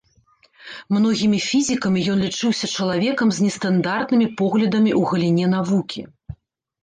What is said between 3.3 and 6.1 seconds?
з нестандартнымі поглядамі ў галіне навукі.